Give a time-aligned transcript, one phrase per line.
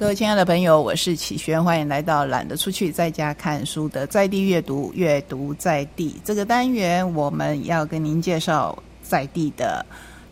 [0.00, 9.84] 各位亲爱的朋友，我是启轩，欢迎来到懒得出去在家看书的在地阅读，阅读在地这个单元，我们要跟您介绍在地的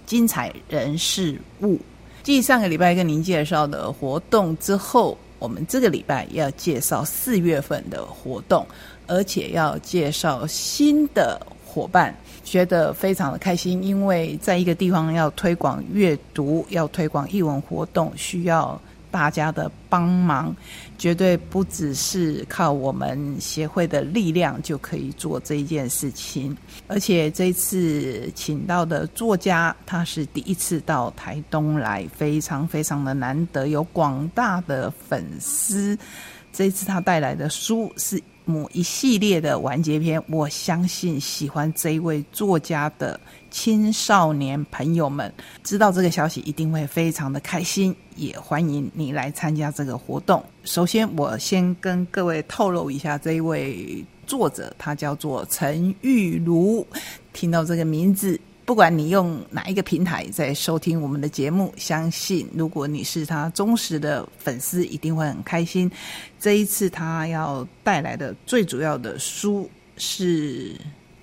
[0.07, 1.79] 精彩人事物。
[2.23, 8.67] 继上个礼拜跟您介绍的活动之后，我们这个礼拜要介绍四月份的活动，
[9.07, 18.81] 而且要介绍新的伙伴，觉得非常的开心，因为在一个地方要推广阅读，要推广译文活动，需要。
[19.11, 20.55] 大家的帮忙，
[20.97, 26.57] 绝对不只是靠我们协会的力量就可以做这一件事情。
[26.87, 35.99] 而且这次请到的作家，他是第一次到台东来，非常非常的难得，有广大的粉丝。
[36.53, 43.21] 这次他带来的书是某一系列的完结篇，我相信喜欢这一位作家的。
[43.51, 45.33] 青少年朋友们
[45.65, 50.43] 知道这个消息一定会非常的开心，也欢迎你来参加这个活动。
[50.65, 56.87] 首先，我先跟各位透露一下，这一位作者他叫做陈玉茹。
[57.33, 65.91] 听到这个名字，不管你用哪一个平台在收听我们的节目，相信如果你是他忠实的粉丝，一定会很开心。
[66.39, 70.77] 这一次他要带来的最主要的书是。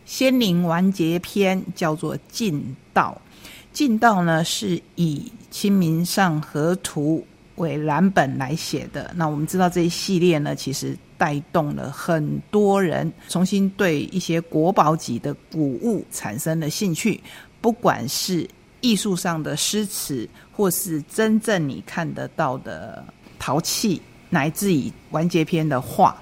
[0.06, 3.22] 仙灵完结篇叫做《进道》，
[3.72, 7.24] 《进道》呢是以《清明上河图》
[7.62, 9.12] 为蓝本来写的。
[9.16, 17.22] 那我们知道这一系列呢，其实带动了很多人重新对一些国宝级的古物产生了兴趣，
[17.62, 18.48] 不管是
[18.82, 23.04] 艺术上的诗词，或是真正你看得到的
[23.40, 26.16] 陶器，乃至于完结篇的画，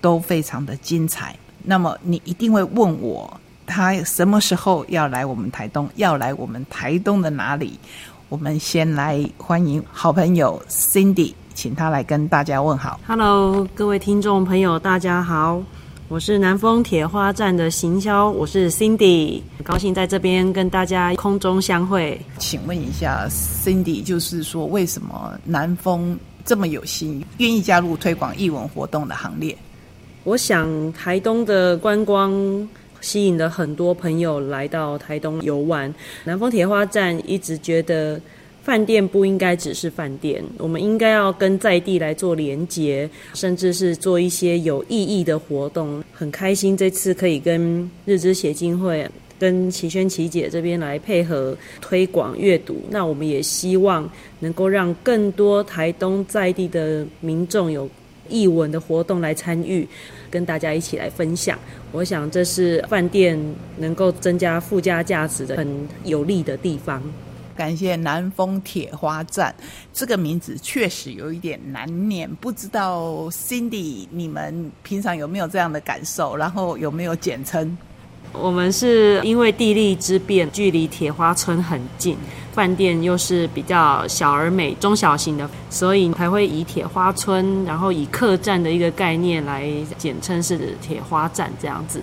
[0.00, 1.36] 都非常的精彩。
[1.62, 5.88] 那么你一定会问我，他什么时候要来我们台东？
[5.96, 7.78] 要来我们台东的哪里？
[8.28, 13.00] 我们先来欢迎好朋友 Cindy，请他来跟大家问好。
[13.06, 15.62] Hello，各位听众朋友，大家好，
[16.08, 22.20] 我是南丰铁花站的行销，我是 Cindy，很高兴在这边跟大家空中相会。
[22.38, 29.56] 请问一下，Cindy，就是说为什么南丰这么有心，愿意加入推广艺文活动的行列？
[30.24, 32.32] 我想台东的观光
[33.00, 35.94] 吸引了很多朋友来到台东游玩。
[36.24, 38.20] 南丰铁花站一直觉得
[38.64, 46.02] 饭店不应该只是饭店，我们应该要跟在地来做连结，甚至是做一些有意义的活动。
[46.12, 49.06] 很开心这次可以跟日之协进会、
[49.38, 52.82] 跟齐轩齐姐这边来配合推广阅读。
[52.88, 54.10] 那我们也希望
[54.40, 57.88] 能够让更多台东在地的民众有。
[58.26, 59.86] 译文的活动来参与，
[60.30, 61.58] 跟大家一起来分享。
[61.92, 63.38] 我想这是饭店
[63.76, 65.68] 能够增加附加价值的很
[66.04, 67.02] 有利的地方。
[67.56, 69.54] 感谢南丰铁花站
[69.92, 76.36] 这个名字确实有一点难念，不知道 Cindy 你们平常有没有这样的感受？
[76.36, 77.76] 然后有没有简称？
[78.32, 82.16] 我们是因为地利之便，距离铁花村很近。
[82.52, 92.00] 饭店又是比较小而美、中小型的，所以才会以铁花村，然后以客栈的一个概念来简称是铁花站这样子。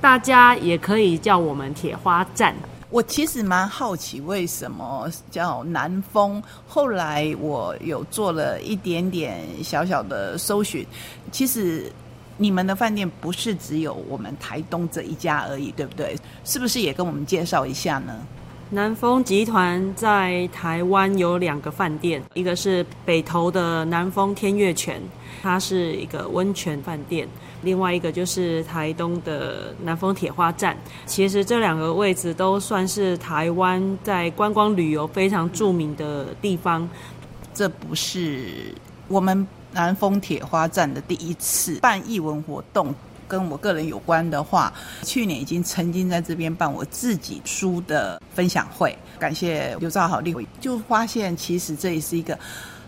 [0.00, 2.54] 大家也可以叫我们铁花站。
[2.90, 6.42] 我其实蛮好奇，为什么叫南风？
[6.66, 10.84] 后来我有做了一点点小小的搜寻，
[11.30, 11.90] 其实
[12.36, 16.16] 你们的饭店不是只有我们台东这一家而已，对不对？
[16.44, 18.26] 是不是也跟我们介绍一下呢？
[18.72, 25.02] 南丰集团在台湾有两个饭店，一个是北投的南丰天悦泉，
[25.42, 27.26] 它是一个温泉饭店；
[27.62, 30.76] 另外一个就是台东的南丰铁花站。
[31.04, 36.88] 其实这两个位置都算是台湾在观光旅游非常著名的地方。
[37.52, 38.72] 这不是
[39.08, 42.94] 我们南丰铁花站的第一次办艺文活动。
[43.30, 44.72] 跟我个人有关的话，
[45.04, 52.36] 去年已经曾经在这边办我自己书的分享会，感谢刘兆豪立委，就发现其实这也是一个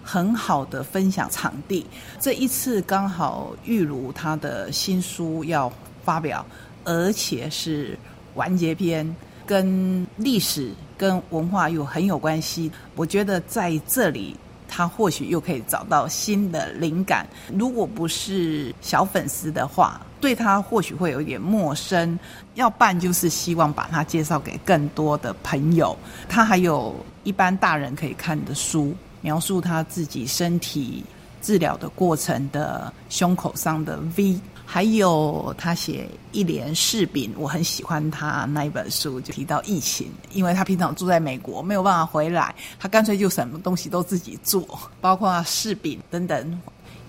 [0.03, 1.87] 很好的分享场地。
[2.19, 5.73] 这一次刚好玉如他的新书要
[6.05, 6.45] 发表，
[6.83, 7.97] 而且是
[8.35, 9.15] 完结篇，
[9.47, 12.69] 跟历史跟文化又很有关系。
[12.97, 14.37] 我觉得在这里。
[14.75, 17.27] 他或许又可以找到新的灵感。
[17.55, 22.19] 如果不是小粉丝的话，对他或许会有一点陌生。
[22.55, 25.95] 要办就是希望把他介绍给更多的朋友。
[26.27, 31.05] 他还有一般大人可以看的书，描述他自己身体
[31.43, 34.41] 治疗的过程的胸口上的 V。
[34.73, 44.67] 还有他写一连柿饼，我很喜欢他那一本书，就提到疫情，因为他平常住在美国，没有办法回来，他干脆就什么东西都自己做，
[44.99, 46.59] 包括柿饼等等。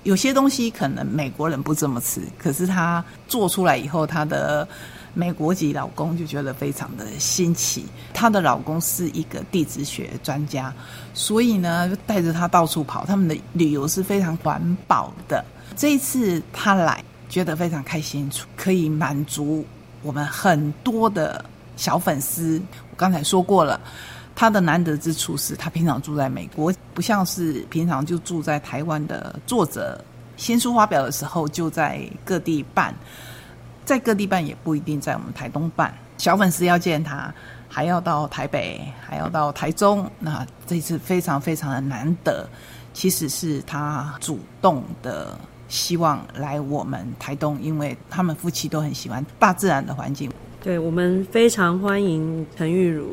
[0.04, 4.68] 有些东西可能美国人不这么吃，可是他做出来以后，他的
[5.13, 7.86] 美国籍老公就觉得非常的新奇。
[8.13, 10.74] 她的老公是一个地质学专家，
[11.13, 13.06] 所以呢，就带着她到处跑。
[13.06, 15.45] 他们的旅游是非常环保的。
[15.77, 17.01] 这一次他来，
[17.34, 19.66] 觉得非常开心，可以满足
[20.04, 21.44] 我们很多的
[21.76, 22.62] 小粉丝。
[22.92, 23.82] 我刚才说过了。
[24.36, 30.00] 他的难得之处是他平常住在美国，不像是平常就住在台湾的作者。
[30.38, 32.94] 新书发表的时候就在各地办，
[33.84, 35.92] 在各地办也不一定在我们台东办。
[36.20, 37.34] 小粉丝要见他，
[37.68, 40.08] 还要到台北，还要到台中。
[40.20, 42.48] 那这次非常非常的难得，
[42.92, 45.36] 其实是他主动的
[45.68, 50.30] 希望来我们台东，因为他们夫妻都很喜欢大自然的环境。
[50.62, 53.07] 对我们非常欢迎陈玉茹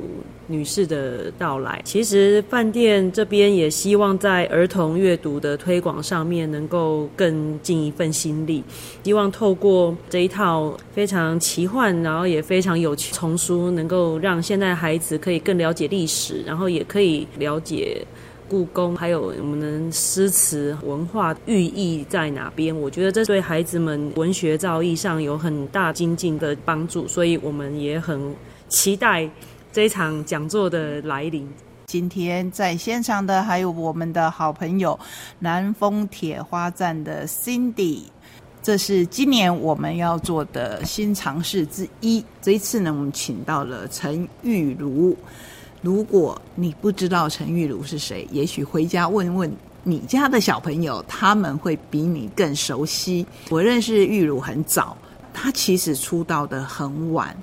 [0.47, 1.83] 女士的到来。
[1.85, 8.63] 其实饭店这边也希望在儿童阅读的推广上面能够更尽一份心力，
[9.03, 18.07] 希望透过这一套非常奇幻，然后也非常有趣丛书，能够让现在孩子可以更了解历史，然后也可以了解。
[18.51, 22.77] 故宫还有我们的诗词文化寓意在哪边？
[22.77, 28.35] 我觉得这对孩子们文学造诣上有很大精进的帮助，所以我们也很
[28.69, 29.31] 期待
[29.71, 31.49] 这场讲座的来临。
[31.87, 34.99] 今天在现场的还有我们的好朋友
[35.39, 38.03] 南丰铁花站的 Cindy，
[38.61, 42.25] 这是今年我们要做的新尝试之一。
[42.43, 45.17] 这一次呢，我们请到了陈玉茹。
[45.83, 49.51] 如果你不知道陈玉茹是谁，也许回家问问
[49.83, 53.27] 你家的小朋友，他们会比你更熟悉。
[53.49, 54.95] 我认识玉茹很早，
[55.33, 57.35] 她其实出道的很晚，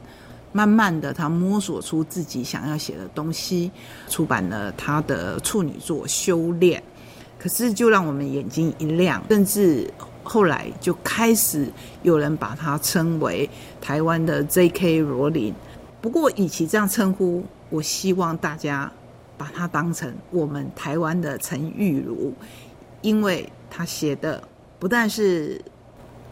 [0.51, 3.71] 慢慢的她摸索出自己想要写的东西，
[4.07, 6.79] 出版了她的处女作《修炼》，
[7.41, 9.91] 可是就让我们眼睛一亮，甚至
[10.21, 11.67] 后来就开始
[12.03, 13.49] 有人把她称为
[13.81, 14.99] 台湾的 J.K.
[14.99, 15.51] 罗琳。
[16.01, 17.43] 不过，与其这样称呼。
[17.69, 18.89] 我希望大家
[19.37, 22.33] 把它当成我们台湾的陈玉茹，
[23.01, 24.41] 因为他写的
[24.79, 25.61] 不但是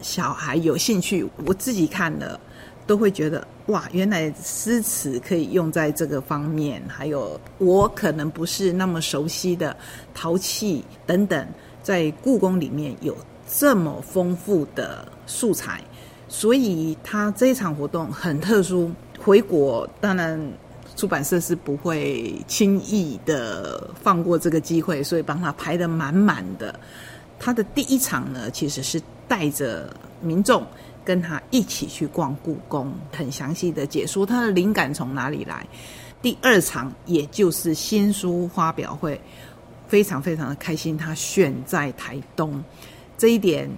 [0.00, 2.40] 小孩有兴趣，我自己看了
[2.86, 6.82] 都会觉得哇，原来诗词可以用在这个方面。
[6.88, 9.76] 还有我可能不是那么熟悉的
[10.14, 11.46] 陶器等等，
[11.82, 13.14] 在故宫里面有
[13.46, 15.84] 这么丰富的素材，
[16.28, 18.90] 所以他这一场活动很特殊。
[19.26, 20.40] 回国当然。
[20.94, 26.74] 出版社是不会轻易的放过这个机会，所以帮他排的满满的。
[27.38, 30.66] 他的第一场呢，其实是带着民众
[31.04, 35.66] 跟他一起去逛故宫，很详细的解说他的灵感从哪里来。
[36.22, 39.20] 第二场也就是新书发表会，
[39.88, 42.64] 非常非常的开心，他选在台东，
[43.18, 43.68] 这一点。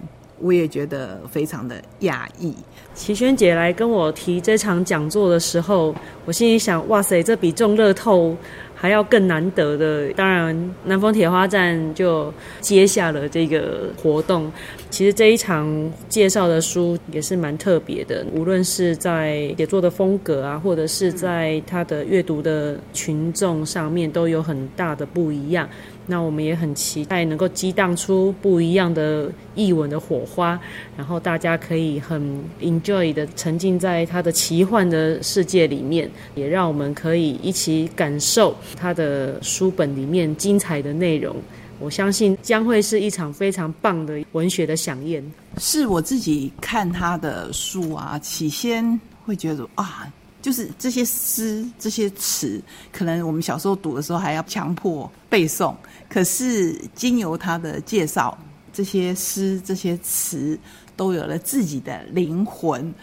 [0.41, 2.55] 我也觉得非常的讶异。
[2.93, 5.95] 齐萱姐来跟我提这场讲座的时候，
[6.25, 8.35] 我心里想：哇塞，这比中乐透
[8.81, 10.09] 还要更难得的。
[10.13, 14.49] 当然，南方铁花站就接下了这个活动。
[14.89, 25.67] 其实这一场介绍的书也是蛮特别的，无论是在写作的风格啊，或者是在他的阅读的群众上面，都有很大的不一样。
[26.07, 30.59] 那我们也很期待能够激荡出不一样的译文的火花，
[30.97, 32.19] 然后大家可以很
[32.59, 41.35] enjoy 的沉浸在他的奇幻的世界里面，也让我们可以一起感受他的书本里面精彩的内容。
[41.79, 45.23] 我相信将会是一场非常棒的文学的飨宴。
[45.57, 50.11] 是我自己看他的书啊，起先会觉得啊。
[50.41, 52.61] 就是这些诗、这些词，
[52.93, 55.75] 可能我们小时候读的时候还要强迫背诵。
[56.07, 58.37] 可是经由他的介绍，
[58.71, 60.57] 这些诗、这些词
[60.95, 62.93] 都有了自己的灵魂，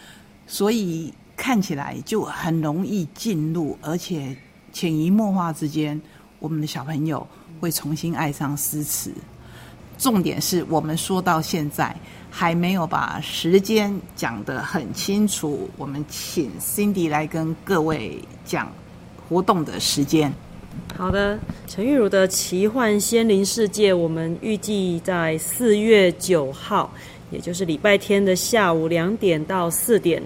[0.47, 4.35] 所以看起来就很容易进入，而且
[4.77, 5.99] 潜移默化之间，
[6.37, 7.25] 我们的小朋友
[7.59, 9.11] 会重新爱上诗词。
[9.97, 11.95] 重点是我们说到现在。
[12.29, 18.71] 还没有把时间讲得很清楚，我们请 Cindy 来跟各位讲
[19.27, 20.31] 活动的时间。
[20.95, 26.91] 好的，陈玉茹的奇幻仙灵世界，我们预计在四月九号，
[27.31, 30.21] 也就是礼拜天的下午两点到四点，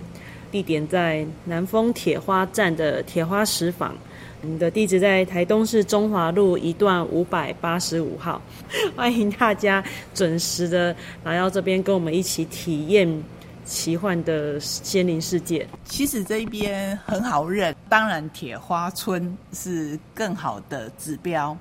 [0.51, 3.95] 地点在南丰铁花站的铁花石坊。
[4.43, 8.41] 你的地址在台东市中华路一段五百八十五号，
[8.97, 9.83] 欢迎大家
[10.15, 13.23] 准时的来到这边，跟我们一起体验
[13.63, 15.67] 奇幻的仙灵世界。
[15.85, 21.55] 其实这一边很好认，当然铁花村是更好的指标。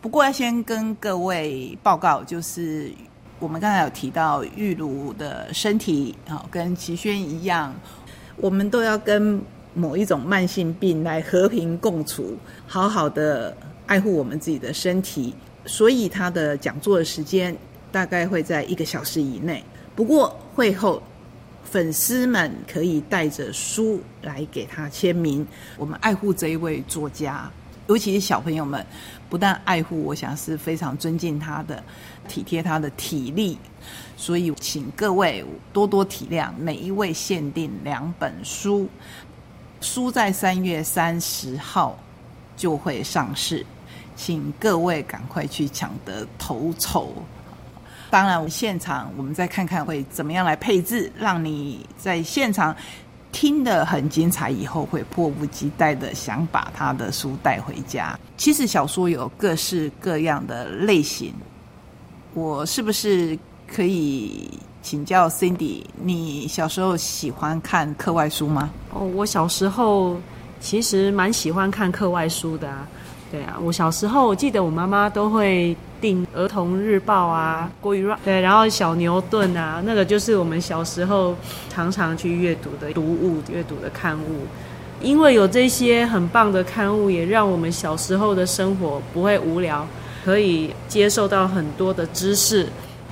[0.00, 2.90] 不过要先跟各位报告，就是
[3.38, 7.72] 我们刚才有提到玉茹的身体好，跟齐轩一样，
[8.40, 9.40] 我们都要跟
[9.74, 13.56] 某一种慢性病来和平共处，好好的
[13.86, 15.34] 爱护我们自己的身体。
[15.66, 17.54] 所以他的讲座的时间
[17.92, 19.62] 大概会在一个小时以内。
[19.94, 21.02] 不过会后
[21.62, 25.46] 粉丝们可以带着书来给他签名。
[25.76, 27.48] 我们爱护这一位作家，
[27.86, 28.84] 尤其是小朋友们，
[29.28, 31.82] 不但爱护，我想是非常尊敬他的，
[32.28, 33.58] 体贴他的体力。
[34.16, 38.88] 所以请各位多多体谅，每一位限定两本书，
[39.80, 41.98] 书在三月三十号
[42.56, 43.64] 就会上市。
[44.14, 47.14] 请各位赶快去抢得头筹。
[48.10, 52.76] 当然，现场我们再看看会怎么样来配置，让你在现场
[53.32, 58.18] 听得很精彩，以后会迫不及待的想把他的书带回家。
[58.36, 61.32] 其实小说有各式各样的类型，
[62.34, 64.50] 我是不是可以
[64.82, 65.84] 请教 Cindy？
[66.02, 68.70] 你小时候喜欢看课外书吗？
[68.92, 70.16] 哦，我小时候
[70.60, 72.88] 其实蛮喜欢看课外书的啊。
[73.30, 81.36] 对啊，我小时候我记得我妈妈都会订儿童日报啊，国语对，然后小牛顿啊，那个就是我们小时候
[81.68, 84.46] 常常去阅读的读物、阅读的刊物。
[85.02, 89.86] 因为有这些很棒的刊物，也让我们小时候的生活不会无聊，
[90.22, 92.66] 可以接受到很多的知识，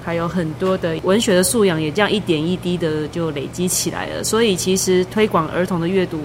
[0.04, 4.22] 还有很多的文学的素养，也这样一点一滴的就累积起来了。
[4.22, 6.20] 所以，其实推广儿童的阅读，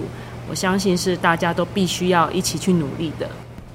[0.50, 3.26] 我相信是大家都必须要一起去努力的。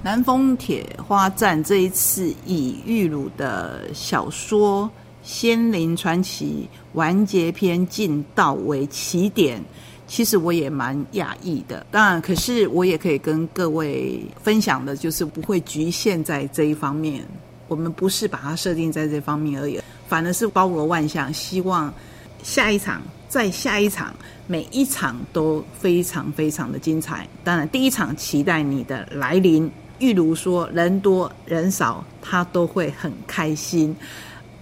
[0.01, 4.85] 南丰铁花站这一次以玉鲁的小说
[5.21, 9.61] 《仙灵传奇》完结篇进道为起点，
[10.07, 11.85] 其实我也蛮讶异的。
[11.91, 17.25] 当然，可是我也可以跟各位分享的，就是不会局限在这一方面。
[17.67, 21.31] 我们不是把它设定在这方面而已，反而是包罗万象。
[21.33, 21.93] 希望
[22.41, 24.15] 下一场、再下一场，
[24.47, 27.27] 每一场都非常非常的精彩。
[27.43, 29.69] 当然，第一场期待你的来临。
[29.99, 33.95] 玉如说：“人多人少，他都会很开心。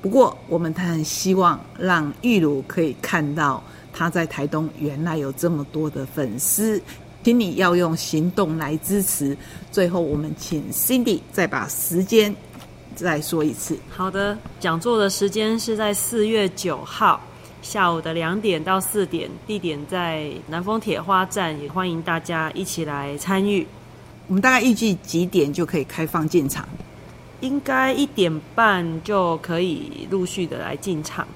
[0.01, 6.81] 不过，我们很希望让玉如可以看到他在台东原来有这么多的粉丝，
[7.23, 9.35] 请你要用行动来支持。
[9.71, 12.35] 最后，我们请 Cindy 再把时间
[12.95, 13.77] 再说一次。
[13.89, 17.19] 好的，讲座的时间是在四月九号
[17.61, 23.67] 下午的两点到四点，地点在南丰铁花站，也欢迎大家一起来参与。”
[24.27, 26.67] 我们大概预计几点就可以开放进场？
[27.39, 31.27] 应该一点半就可以陆续的来进场。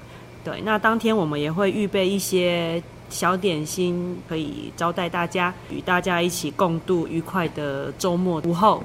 [0.44, 8.82] 对，那当天我们也会预备一些小点心，可以招待大家，与大家一起共度愉快的周末午后。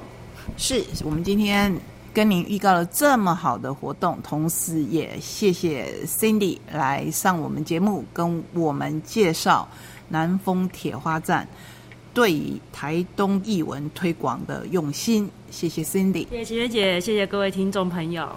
[0.56, 1.74] 是我们今天
[2.14, 9.68] 跟您预告了这么好的活动，同时也谢谢 Cindy 来上我们节目，跟我们介绍
[10.08, 11.46] 南丰铁花站。
[12.18, 18.28] 对于台东译文推广的用心，谢谢 Cindy，谢谢琪学姐，谢谢各位听众朋友。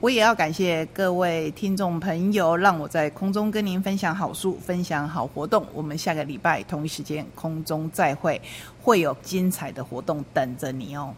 [0.00, 5.64] 我也要感谢各位听众朋友，让我在空中跟您分享好书，分享好活动。
[5.72, 8.42] 我们下个礼拜同一时间空中再会，
[8.82, 11.12] 会有精彩的活动等着你哦。